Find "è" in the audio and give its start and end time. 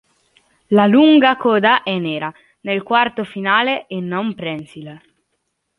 1.83-1.95